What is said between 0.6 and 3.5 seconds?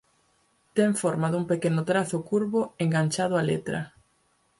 Ten forma dun pequeno trazo curvo enganchado á